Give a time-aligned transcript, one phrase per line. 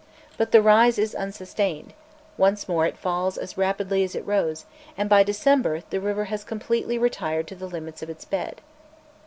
[0.35, 1.93] But the rise is unsustained;
[2.35, 4.65] once more it falls as rapidly as it rose,
[4.97, 8.61] and by December the river has completely retired to the limits of its bed.